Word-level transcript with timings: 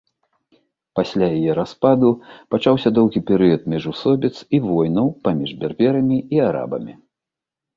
Пасля 0.99 1.27
яе 1.41 1.51
распаду 1.59 2.09
пачаўся 2.55 2.89
доўгі 2.99 3.19
перыяд 3.29 3.61
міжусобіц 3.75 4.33
і 4.59 4.63
войнаў 4.67 5.07
паміж 5.29 5.49
берберамі 5.61 6.17
і 6.37 6.43
арабамі. 6.49 6.93